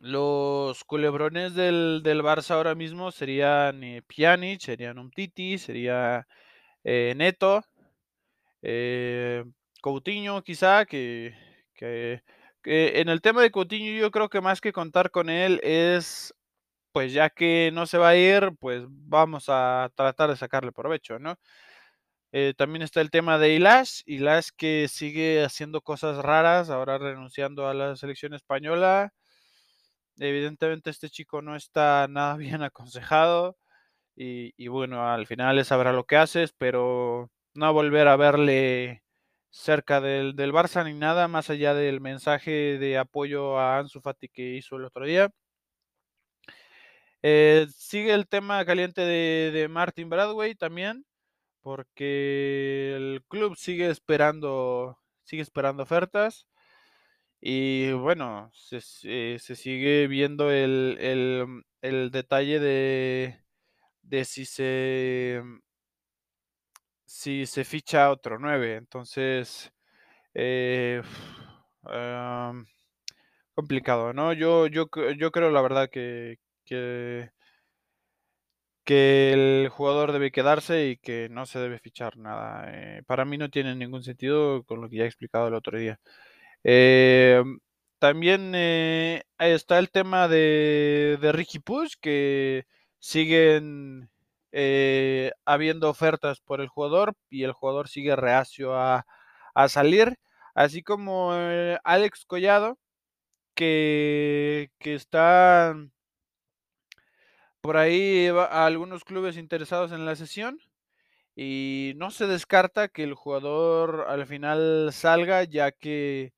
Los 0.00 0.84
culebrones 0.84 1.54
del, 1.54 2.02
del 2.04 2.22
Barça 2.22 2.52
ahora 2.54 2.74
mismo 2.74 3.10
serían 3.10 3.82
eh, 3.82 4.02
Pjanic, 4.06 4.60
serían 4.60 4.98
Umtiti, 4.98 5.58
sería 5.58 6.26
eh, 6.84 7.14
Neto, 7.16 7.62
eh, 8.62 9.44
Coutinho 9.82 10.42
quizá, 10.42 10.86
que, 10.86 11.34
que, 11.74 12.22
que, 12.62 13.00
en 13.00 13.08
el 13.08 13.20
tema 13.22 13.42
de 13.42 13.50
Coutinho 13.50 13.98
yo 14.00 14.10
creo 14.10 14.28
que 14.28 14.40
más 14.40 14.60
que 14.60 14.72
contar 14.72 15.10
con 15.10 15.30
él 15.30 15.60
es 15.62 16.34
pues 16.92 17.12
ya 17.12 17.30
que 17.30 17.70
no 17.72 17.86
se 17.86 17.98
va 17.98 18.10
a 18.10 18.16
ir, 18.16 18.50
pues 18.60 18.84
vamos 18.88 19.46
a 19.48 19.90
tratar 19.94 20.30
de 20.30 20.36
sacarle 20.36 20.72
provecho, 20.72 21.18
¿no? 21.18 21.36
Eh, 22.32 22.54
también 22.56 22.82
está 22.82 23.00
el 23.00 23.10
tema 23.10 23.38
de 23.38 23.54
Ilash, 23.54 24.02
Ilash 24.06 24.50
que 24.56 24.88
sigue 24.88 25.44
haciendo 25.44 25.80
cosas 25.80 26.18
raras, 26.18 26.70
ahora 26.70 26.98
renunciando 26.98 27.68
a 27.68 27.74
la 27.74 27.96
selección 27.96 28.34
española. 28.34 29.12
Evidentemente 30.18 30.90
este 30.90 31.08
chico 31.10 31.42
no 31.42 31.56
está 31.56 32.06
nada 32.08 32.36
bien 32.36 32.62
aconsejado 32.62 33.56
y, 34.16 34.52
y 34.56 34.68
bueno, 34.68 35.08
al 35.10 35.26
final 35.26 35.64
sabrá 35.64 35.92
lo 35.92 36.04
que 36.06 36.16
haces, 36.16 36.52
pero 36.58 37.30
no 37.54 37.72
volver 37.72 38.08
a 38.08 38.16
verle 38.16 39.02
cerca 39.58 40.00
del, 40.00 40.36
del 40.36 40.52
Barça 40.52 40.84
ni 40.84 40.94
nada, 40.94 41.28
más 41.28 41.50
allá 41.50 41.74
del 41.74 42.00
mensaje 42.00 42.78
de 42.78 42.96
apoyo 42.98 43.58
a 43.58 43.78
Ansu 43.78 44.00
Fati 44.00 44.28
que 44.28 44.54
hizo 44.56 44.76
el 44.76 44.84
otro 44.84 45.04
día. 45.04 45.30
Eh, 47.22 47.66
sigue 47.76 48.14
el 48.14 48.28
tema 48.28 48.64
caliente 48.64 49.00
de, 49.00 49.50
de, 49.52 49.68
Martin 49.68 50.08
Bradway 50.08 50.54
también, 50.54 51.04
porque 51.62 52.94
el 52.96 53.24
club 53.28 53.56
sigue 53.56 53.90
esperando, 53.90 54.98
sigue 55.24 55.42
esperando 55.42 55.82
ofertas. 55.82 56.46
Y 57.40 57.92
bueno, 57.92 58.50
se, 58.54 58.80
se, 58.80 59.38
sigue 59.56 60.06
viendo 60.08 60.50
el, 60.52 60.96
el, 61.00 61.64
el 61.82 62.10
detalle 62.10 62.60
de, 62.60 63.40
de, 64.02 64.24
si 64.24 64.44
se 64.44 65.42
si 67.08 67.46
se 67.46 67.64
ficha 67.64 68.10
otro 68.10 68.38
9. 68.38 68.76
Entonces, 68.76 69.72
eh, 70.34 71.02
um, 71.84 72.66
complicado, 73.54 74.12
¿no? 74.12 74.32
Yo, 74.34 74.66
yo, 74.68 74.88
yo 75.16 75.30
creo 75.32 75.50
la 75.50 75.62
verdad 75.62 75.90
que, 75.90 76.38
que, 76.64 77.30
el 79.32 79.68
jugador 79.70 80.12
debe 80.12 80.30
quedarse 80.30 80.88
y 80.88 80.96
que 80.98 81.28
no 81.30 81.46
se 81.46 81.58
debe 81.58 81.78
fichar 81.78 82.16
nada. 82.18 82.64
Eh, 82.72 83.02
para 83.06 83.24
mí 83.24 83.38
no 83.38 83.50
tiene 83.50 83.74
ningún 83.74 84.02
sentido 84.02 84.64
con 84.64 84.80
lo 84.80 84.88
que 84.88 84.96
ya 84.98 85.04
he 85.04 85.06
explicado 85.06 85.48
el 85.48 85.54
otro 85.54 85.78
día. 85.78 86.00
Eh, 86.64 87.42
también 87.98 88.54
está 88.54 89.78
el 89.78 89.90
tema 89.90 90.28
de, 90.28 91.18
de 91.20 91.32
Ricky 91.32 91.58
Push, 91.60 91.94
que 92.00 92.66
siguen 92.98 94.10
eh, 94.52 95.32
habiendo 95.44 95.90
ofertas 95.90 96.40
por 96.40 96.60
el 96.60 96.68
jugador 96.68 97.14
y 97.30 97.44
el 97.44 97.52
jugador 97.52 97.88
sigue 97.88 98.16
reacio 98.16 98.74
a, 98.76 99.06
a 99.54 99.68
salir, 99.68 100.18
así 100.54 100.82
como 100.82 101.32
eh, 101.34 101.78
Alex 101.84 102.24
Collado, 102.26 102.78
que, 103.54 104.70
que 104.78 104.94
está 104.94 105.74
por 107.60 107.76
ahí 107.76 108.28
a 108.28 108.66
algunos 108.66 109.04
clubes 109.04 109.36
interesados 109.36 109.92
en 109.92 110.06
la 110.06 110.16
sesión 110.16 110.60
y 111.36 111.92
no 111.96 112.10
se 112.10 112.26
descarta 112.26 112.88
que 112.88 113.04
el 113.04 113.14
jugador 113.14 114.06
al 114.08 114.26
final 114.26 114.90
salga 114.92 115.44
ya 115.44 115.72
que 115.72 116.32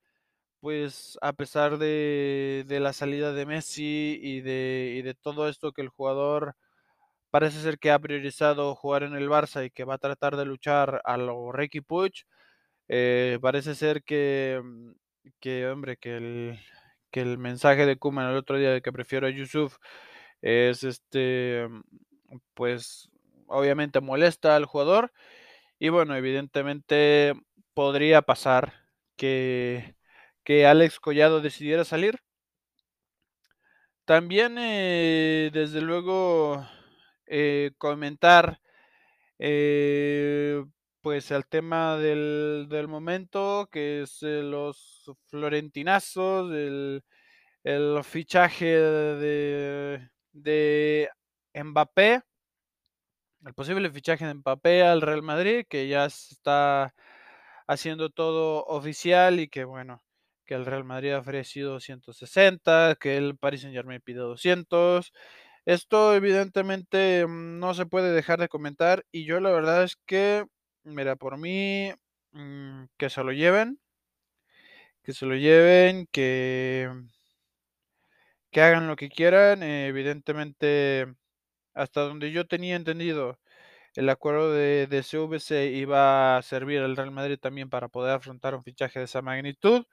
pues 0.60 1.18
a 1.22 1.32
pesar 1.32 1.78
de, 1.78 2.64
de 2.68 2.80
la 2.80 2.92
salida 2.92 3.32
de 3.32 3.46
Messi 3.46 4.18
y 4.22 4.40
de, 4.42 4.94
y 4.98 5.02
de, 5.02 5.14
todo 5.14 5.48
esto 5.48 5.72
que 5.72 5.82
el 5.82 5.88
jugador 5.88 6.56
parece 7.30 7.60
ser 7.62 7.78
que 7.78 7.90
ha 7.90 7.98
priorizado 7.98 8.74
jugar 8.74 9.02
en 9.04 9.14
el 9.14 9.28
Barça 9.28 9.64
y 9.66 9.70
que 9.70 9.84
va 9.84 9.94
a 9.94 9.98
tratar 9.98 10.36
de 10.36 10.44
luchar 10.46 11.00
a 11.04 11.16
lo 11.16 11.52
Ricky 11.52 11.80
Puig, 11.80 12.12
eh, 12.88 13.38
parece 13.42 13.74
ser 13.74 14.02
que, 14.04 14.60
mm, 14.62 14.92
que 15.40 15.68
hombre, 15.68 15.96
que 15.96 16.16
el, 16.16 16.60
que 17.10 17.20
el 17.22 17.38
mensaje 17.38 17.86
de 17.86 17.98
Kuman 17.98 18.30
el 18.30 18.36
otro 18.36 18.58
día 18.58 18.70
de 18.72 18.82
que 18.82 18.92
prefiero 18.92 19.26
a 19.26 19.30
Yusuf 19.30 19.78
es 20.42 20.84
este, 20.84 21.68
pues 22.54 23.10
obviamente 23.46 24.00
molesta 24.00 24.56
al 24.56 24.64
jugador 24.66 25.12
y 25.78 25.88
bueno, 25.90 26.16
evidentemente 26.16 27.34
podría 27.74 28.22
pasar 28.22 28.74
que, 29.16 29.96
que 30.44 30.66
Alex 30.66 31.00
Collado 31.00 31.40
decidiera 31.40 31.84
salir. 31.84 32.20
También, 34.04 34.56
eh, 34.58 35.50
desde 35.52 35.80
luego, 35.80 36.66
eh, 37.30 37.72
comentar, 37.78 38.60
eh, 39.38 40.64
pues 41.02 41.30
el 41.32 41.46
tema 41.48 41.96
del, 41.98 42.66
del 42.70 42.88
momento, 42.88 43.68
que 43.72 44.02
es 44.02 44.22
eh, 44.22 44.42
los 44.42 45.10
florentinazos, 45.28 46.52
el, 46.52 47.04
el 47.64 48.04
fichaje 48.04 48.66
de, 48.66 50.10
de 50.32 51.10
Mbappé, 51.54 52.22
el 53.46 53.54
posible 53.54 53.90
fichaje 53.90 54.26
de 54.26 54.34
Mbappé 54.34 54.82
al 54.82 55.00
Real 55.02 55.22
Madrid, 55.22 55.64
que 55.68 55.88
ya 55.88 56.04
está 56.06 56.94
haciendo 57.66 58.10
todo 58.10 58.64
oficial 58.66 59.40
y 59.40 59.48
que 59.48 59.64
bueno, 59.64 60.02
que 60.46 60.54
el 60.54 60.66
Real 60.66 60.84
Madrid 60.84 61.12
ha 61.12 61.20
ofrecido 61.20 61.80
160, 61.80 62.96
que 63.00 63.16
el 63.16 63.36
Paris 63.38 63.62
Saint 63.62 63.74
Germain 63.76 64.00
pide 64.02 64.20
200. 64.20 65.12
Esto 65.66 66.14
evidentemente, 66.14 67.26
mm, 67.26 67.58
no 67.58 67.74
se 67.74 67.84
puede 67.86 68.12
dejar 68.12 68.40
de 68.40 68.48
comentar 68.48 69.04
y 69.12 69.24
yo 69.26 69.40
la 69.40 69.50
verdad 69.50 69.82
es 69.84 69.96
que, 70.06 70.46
mira, 70.84 71.16
por 71.16 71.36
mí, 71.38 71.92
mm, 72.32 72.84
que 72.96 73.10
se 73.10 73.22
lo 73.24 73.32
lleven 73.32 73.78
que 75.04 75.12
se 75.14 75.26
lo 75.26 75.34
lleven, 75.34 76.06
que 76.12 76.90
que 78.52 78.60
hagan 78.62 78.88
lo 78.88 78.96
que 78.96 79.08
quieran, 79.10 79.62
evidentemente, 79.62 81.06
hasta 81.74 82.02
donde 82.02 82.32
yo 82.32 82.46
tenía 82.48 82.76
entendido, 82.76 83.38
el 83.96 84.08
acuerdo 84.10 84.52
de 84.52 84.86
de 84.88 85.02
CVC 85.04 85.66
iba 85.72 86.38
a 86.38 86.42
servir 86.42 86.80
al 86.82 86.96
Real 86.96 87.10
Madrid 87.12 87.38
también 87.40 87.70
para 87.70 87.88
poder 87.88 88.14
afrontar 88.16 88.54
un 88.56 88.64
fichaje 88.64 89.00
de 89.00 89.06
esa 89.06 89.22
magnitud. 89.22 89.86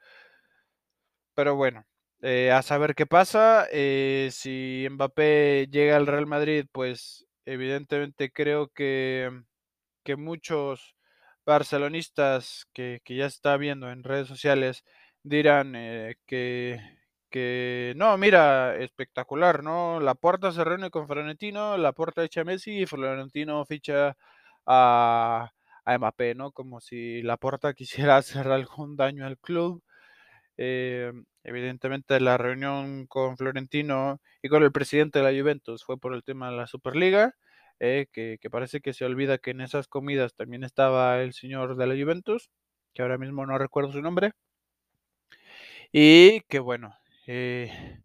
Pero 1.38 1.56
bueno, 1.56 1.86
eh, 2.22 2.52
a 2.52 2.62
saber 2.64 2.96
qué 2.96 3.06
pasa, 3.06 3.68
eh, 3.72 4.30
si 4.32 4.88
Mbappé 4.92 5.68
llega 5.72 5.98
al 5.98 6.08
Real 6.08 6.28
Madrid, 6.28 6.66
pues, 6.72 7.26
evidentemente 7.46 8.32
creo 8.32 8.70
que 8.70 9.32
que 10.04 10.16
muchos 10.18 10.96
barcelonistas 11.46 12.68
que 12.74 13.02
que 13.06 13.16
ya 13.18 13.26
está 13.28 13.58
viendo 13.58 13.92
en 13.92 14.04
redes 14.04 14.28
sociales 14.28 14.84
dirán, 15.24 15.76
eh, 15.76 16.18
que 16.28 16.80
que 17.30 17.94
no, 17.98 18.18
mira, 18.18 18.78
espectacular, 18.78 19.64
¿no? 19.64 20.00
Laporta 20.00 20.52
se 20.54 20.64
reúne 20.64 20.90
con 20.92 21.08
Florentino, 21.08 21.78
Laporta 21.78 22.24
echa 22.24 22.42
a 22.42 22.44
Messi 22.46 22.82
y 22.84 22.86
Florentino 22.88 23.66
ficha 23.66 24.16
a 24.66 25.52
a 25.86 25.98
Mbappé, 25.98 26.36
¿no? 26.36 26.52
Como 26.52 26.82
si 26.82 27.22
Laporta 27.24 27.74
quisiera 28.12 28.18
hacer 28.18 28.48
algún 28.50 28.96
daño 28.98 29.26
al 29.26 29.38
club. 29.40 29.84
Evidentemente, 31.48 32.20
la 32.22 32.38
reunión 32.38 33.08
con 33.08 33.38
Florentino 33.38 34.22
y 34.44 34.50
con 34.50 34.64
el 34.64 34.72
presidente 34.74 35.20
de 35.22 35.26
la 35.34 35.40
Juventus 35.42 35.84
fue 35.86 36.00
por 36.00 36.14
el 36.16 36.24
tema 36.24 36.52
de 36.52 36.58
la 36.58 36.68
Superliga, 36.68 37.36
eh, 37.80 38.08
que 38.14 38.38
que 38.42 38.50
parece 38.52 38.82
que 38.82 38.94
se 38.94 39.06
olvida 39.06 39.40
que 39.40 39.52
en 39.52 39.62
esas 39.62 39.88
comidas 39.88 40.36
también 40.36 40.64
estaba 40.66 41.22
el 41.22 41.34
señor 41.34 41.78
de 41.78 41.88
la 41.88 41.96
Juventus, 41.96 42.52
que 42.94 43.02
ahora 43.04 43.18
mismo 43.20 43.46
no 43.48 43.58
recuerdo 43.60 43.92
su 43.94 44.02
nombre. 44.04 44.34
Y 45.94 46.42
que 46.50 46.60
bueno, 46.60 46.94
eh, 47.28 48.02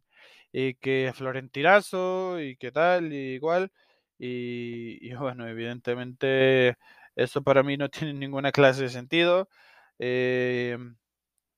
y 0.52 0.74
que 0.74 1.12
Florentinazo 1.14 2.40
y 2.40 2.56
que 2.56 2.72
tal, 2.72 3.12
y 3.12 3.34
igual. 3.34 3.72
Y 4.18 4.98
y 5.08 5.14
bueno, 5.14 5.48
evidentemente, 5.48 6.76
eso 7.16 7.42
para 7.42 7.62
mí 7.62 7.76
no 7.76 7.88
tiene 7.90 8.14
ninguna 8.14 8.52
clase 8.52 8.84
de 8.84 8.88
sentido. 8.90 9.48
Em, 9.98 10.96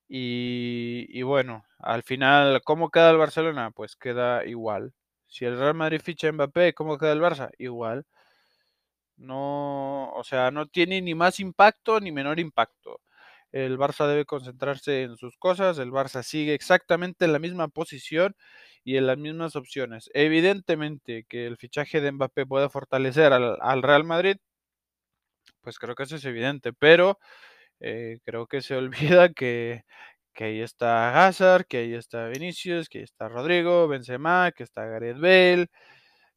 y 0.09 1.07
y 1.11 1.23
bueno, 1.23 1.65
al 1.79 2.03
final, 2.03 2.63
¿cómo 2.65 2.91
queda 2.91 3.11
el 3.11 3.19
Barcelona? 3.19 3.71
Pues 3.73 3.97
queda 3.97 4.45
igual. 4.47 4.93
Si 5.29 5.45
el 5.45 5.59
Real 5.59 5.75
Madrid 5.75 6.01
ficha 6.03 6.29
a 6.29 6.33
Mbappé, 6.33 6.75
¿cómo 6.75 6.99
queda 6.99 7.13
el 7.13 7.21
Barça? 7.21 7.51
Igual. 7.59 8.05
No, 9.17 10.11
o 10.13 10.25
sea, 10.25 10.51
no 10.51 10.67
tiene 10.67 11.01
ni 11.01 11.15
más 11.15 11.39
impacto 11.41 12.01
ni 12.01 12.11
menor 12.13 12.41
impacto. 12.41 13.01
El 13.53 13.79
Barça 13.79 14.09
debe 14.09 14.25
concentrarse 14.25 15.03
en 15.03 15.17
sus 15.17 15.37
cosas, 15.39 15.79
el 15.79 15.93
Barça 15.93 16.23
sigue 16.25 16.55
exactamente 16.55 17.25
en 17.25 17.33
la 17.33 17.39
misma 17.39 17.69
posición 17.69 18.35
y 18.85 18.97
en 18.97 19.07
las 19.07 19.17
mismas 19.19 19.55
opciones. 19.57 20.11
Evidentemente, 20.15 21.25
que 21.29 21.47
el 21.47 21.57
fichaje 21.57 22.01
de 22.01 22.11
Mbappé 22.13 22.47
puede 22.47 22.69
fortalecer 22.69 23.33
al 23.33 23.57
al 23.61 23.83
Real 23.83 24.03
Madrid 24.05 24.37
pues 25.63 25.79
creo 25.79 25.95
que 25.95 26.03
eso 26.05 26.17
es 26.17 26.25
evidente, 26.25 26.73
pero, 26.73 27.19
eh, 27.81 28.19
creo 28.25 28.47
que 28.47 28.63
se 28.63 28.77
olvida 29.23 29.31
que 29.33 29.85
que 30.35 30.45
ahí 30.45 30.61
está 30.63 31.27
Hazard, 31.27 31.67
que 31.67 31.79
ahí 31.79 31.95
está 31.95 32.29
Vinicius, 32.29 32.89
que 32.89 32.99
ahí 32.99 33.05
está 33.05 33.29
Rodrigo, 33.29 33.89
Benzema, 33.89 34.53
que 34.53 34.65
está 34.65 34.87
Gareth 34.87 35.19
Bale, 35.21 35.69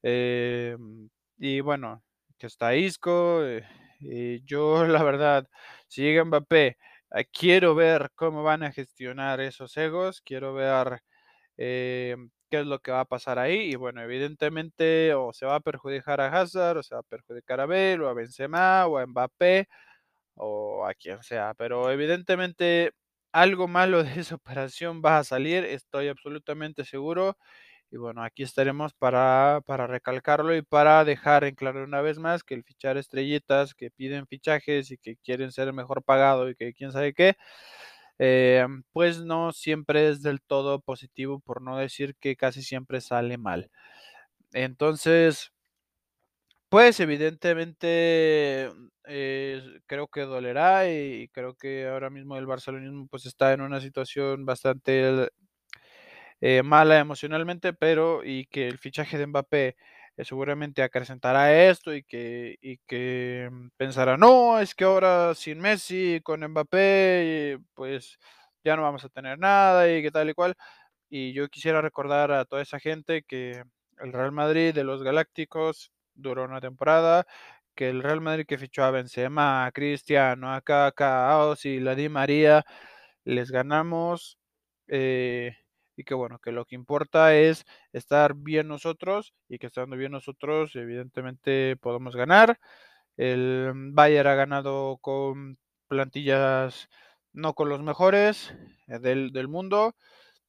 em, 0.04 1.10
y 1.38 1.62
bueno, 1.62 2.04
que 2.38 2.48
está 2.48 2.76
Isco, 2.76 3.44
eh, 3.46 3.64
y 4.00 4.44
yo 4.46 4.86
la 5.02 5.04
verdad, 5.04 5.48
si 5.88 6.02
llega 6.04 6.26
Mbappé, 6.26 6.78
ah, 7.12 7.24
quiero 7.26 7.76
ver 7.76 8.12
cómo 8.16 8.44
van 8.44 8.64
a 8.64 8.72
gestionar 8.72 9.42
esos 9.42 9.76
egos, 9.78 10.22
quiero 10.22 10.54
ver, 10.54 11.02
em, 11.58 12.30
qué 12.50 12.62
es 12.62 12.66
lo 12.68 12.80
que 12.80 12.92
va 12.92 13.02
a 13.02 13.06
pasar 13.06 13.40
ahí, 13.40 13.72
y 13.72 13.76
bueno, 13.76 14.02
evidentemente, 14.04 15.14
o 15.16 15.34
se 15.34 15.46
va 15.46 15.56
a 15.56 15.60
perjudicar 15.62 16.22
a 16.22 16.28
Hazard, 16.42 16.78
o 16.80 16.84
se 16.84 16.96
va 16.96 17.02
a 17.02 17.04
perjudicar 17.04 17.60
a 17.62 17.66
Bale, 17.68 18.00
o 18.02 18.08
a 18.10 18.14
Benzema, 18.14 18.88
o 18.88 18.98
a 18.98 19.06
Mbappé, 19.08 19.68
o 20.36 20.86
a 20.86 20.94
quien 20.96 21.24
sea, 21.24 21.54
pero 21.58 21.92
evidentemente 21.92 22.94
algo 23.42 23.68
malo 23.68 24.04
de 24.04 24.20
esa 24.22 24.36
operación 24.36 25.02
va 25.06 25.20
a 25.20 25.24
salir, 25.24 25.64
estoy 25.66 26.08
absolutamente 26.10 26.86
seguro. 26.86 27.38
Y 27.92 27.98
bueno, 27.98 28.24
aquí 28.24 28.44
estaremos 28.44 28.94
para 28.94 29.62
para 29.66 29.88
recalcarlo 29.88 30.56
y 30.56 30.62
para 30.64 31.06
dejar 31.06 31.46
en 31.46 31.56
claro 31.56 31.84
una 31.86 32.02
vez 32.02 32.20
más 32.20 32.44
que 32.44 32.54
el 32.56 32.64
fichar 32.64 32.98
estrellitas 32.98 33.74
que 33.76 33.92
piden 33.92 34.28
fichajes 34.28 34.92
y 34.92 34.98
que 34.98 35.18
quieren 35.18 35.52
ser 35.54 35.74
mejor 35.74 36.04
pagado 36.04 36.50
y 36.50 36.56
que 36.56 36.74
quién 36.74 36.92
sabe 36.92 37.14
qué, 37.14 37.38
em, 38.20 38.84
pues 38.94 39.22
no 39.24 39.52
siempre 39.54 40.10
es 40.10 40.22
del 40.24 40.42
todo 40.42 40.82
positivo, 40.82 41.40
por 41.40 41.62
no 41.62 41.78
decir 41.78 42.16
que 42.20 42.36
casi 42.36 42.64
siempre 42.64 43.02
sale 43.02 43.38
mal. 43.38 43.70
Entonces 44.54 45.52
pues 46.70 47.00
evidentemente, 47.00 48.72
eh, 49.06 49.62
creo 49.88 50.08
que 50.08 50.22
dolerá 50.22 50.90
y 50.92 51.30
creo 51.30 51.56
que 51.56 51.88
ahora 51.88 52.10
mismo 52.10 52.38
el 52.38 52.46
barcelonismo, 52.46 53.08
pues, 53.08 53.26
está 53.26 53.54
en 53.54 53.62
una 53.62 53.80
situación 53.82 54.46
bastante 54.46 55.30
eh, 56.42 56.64
mala 56.64 57.00
emocionalmente, 57.00 57.74
pero 57.74 58.24
y 58.24 58.46
que 58.48 58.68
el 58.68 58.78
fichaje 58.78 59.18
de 59.18 59.28
Mbappé, 59.28 59.76
eh, 60.18 60.26
seguramente 60.26 60.84
acrecentará 60.84 61.54
esto 61.70 61.94
y 61.94 62.04
que 62.04 62.58
y 62.62 62.78
que 62.88 63.50
pensará: 63.78 64.18
"No, 64.18 64.60
es 64.60 64.76
que 64.76 64.84
ahora 64.86 65.34
sin 65.36 65.60
Messi, 65.60 66.22
con 66.24 66.42
Mbappé, 66.48 67.60
pues, 67.74 68.18
ya 68.64 68.76
no 68.76 68.84
vamos 68.84 69.04
a 69.06 69.10
tener 69.10 69.40
nada", 69.40 69.90
y 69.92 70.02
que 70.02 70.12
tal 70.12 70.30
y 70.30 70.34
cual. 70.34 70.56
Y 71.10 71.34
yo 71.34 71.50
quisiera 71.50 71.82
recordar 71.82 72.32
a 72.32 72.46
toda 72.46 72.62
esa 72.64 72.80
gente 72.80 73.24
que 73.24 73.64
el 74.00 74.14
Real 74.14 74.32
Madrid 74.34 74.74
de 74.76 74.84
los 74.86 75.04
galácticos 75.04 75.92
duró 76.18 76.46
una 76.46 76.62
temporada, 76.62 77.26
que 77.76 77.90
el 77.90 78.04
Real 78.04 78.22
Madrid 78.22 78.46
que 78.48 78.58
fichó 78.58 78.84
a 78.84 78.92
Benzema, 78.92 79.66
a 79.68 79.72
Cristiano, 79.72 80.54
a 80.54 80.62
Kaká, 80.62 81.32
a 81.32 81.52
a 81.54 81.96
Di 81.96 82.10
María, 82.10 82.66
les 83.26 83.52
ganamos, 83.52 84.40
eh, 84.88 85.56
y 85.98 86.04
que 86.04 86.14
bueno, 86.16 86.40
que 86.40 86.52
lo 86.52 86.66
que 86.66 86.76
importa 86.76 87.36
es 87.36 87.66
estar 87.94 88.36
bien 88.36 88.68
nosotros 88.68 89.34
y 89.50 89.60
que 89.60 89.68
estando 89.68 89.98
bien 89.98 90.12
nosotros, 90.14 90.76
evidentemente 90.76 91.78
podemos 91.78 92.16
ganar. 92.16 92.60
El 93.18 93.72
Bayern 93.94 94.30
ha 94.30 94.36
ganado 94.36 94.98
con 95.02 95.58
plantillas 95.88 96.90
no 97.34 97.54
con 97.56 97.70
los 97.70 97.82
mejores 97.84 98.54
del 98.88 99.32
del 99.34 99.48
mundo, 99.48 99.96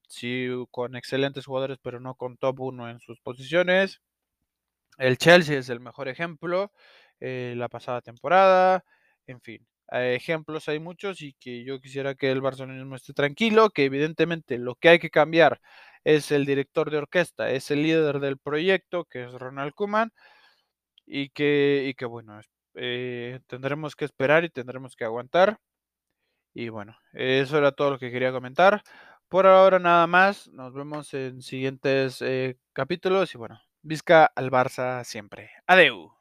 sí 0.08 0.48
con 0.70 0.96
excelentes 0.96 1.46
jugadores, 1.46 1.78
pero 1.82 2.00
no 2.00 2.14
con 2.16 2.36
top 2.38 2.60
1 2.60 2.90
en 2.90 3.00
sus 3.00 3.20
posiciones. 3.20 4.00
El 4.98 5.16
Chelsea 5.18 5.58
es 5.58 5.68
el 5.68 5.80
mejor 5.80 6.08
ejemplo, 6.08 6.72
eh, 7.20 7.54
la 7.56 7.68
pasada 7.68 8.00
temporada, 8.02 8.84
en 9.26 9.40
fin, 9.40 9.66
eh, 9.92 10.14
ejemplos 10.16 10.68
hay 10.68 10.80
muchos 10.80 11.22
y 11.22 11.34
que 11.34 11.64
yo 11.64 11.80
quisiera 11.80 12.14
que 12.16 12.30
el 12.32 12.40
barcelonismo 12.40 12.96
esté 12.96 13.12
tranquilo, 13.14 13.70
que 13.70 13.84
evidentemente 13.84 14.58
lo 14.58 14.74
que 14.74 14.88
hay 14.90 14.98
que 14.98 15.10
cambiar 15.10 15.60
es 16.04 16.32
el 16.32 16.46
director 16.46 16.90
de 16.90 16.98
orquesta, 16.98 17.50
es 17.50 17.70
el 17.70 17.82
líder 17.82 18.20
del 18.20 18.38
proyecto, 18.38 19.04
que 19.04 19.24
es 19.24 19.32
Ronald 19.32 19.72
Koeman, 19.74 20.12
y 21.06 21.30
que 21.30 21.86
y 21.88 21.94
que 21.94 22.06
bueno, 22.06 22.40
eh, 22.74 23.40
tendremos 23.48 23.96
que 23.96 24.04
esperar 24.06 24.44
y 24.44 24.50
tendremos 24.50 24.96
que 24.96 25.04
aguantar. 25.04 25.58
Y 26.54 26.68
bueno, 26.70 26.96
eso 27.12 27.58
era 27.58 27.72
todo 27.72 27.92
lo 27.92 27.98
que 27.98 28.10
quería 28.10 28.32
comentar. 28.32 28.82
Por 29.28 29.46
ahora 29.46 29.78
nada 29.78 30.06
más, 30.06 30.48
nos 30.48 30.74
vemos 30.74 31.14
en 31.14 31.42
siguientes, 31.42 32.22
capítulos 32.72 33.34
y 33.34 33.38
bueno, 33.38 33.60
visca 33.82 34.24
al 34.26 34.50
Barça 34.50 35.04
siempre. 35.04 35.50
Adeu. 35.66 36.17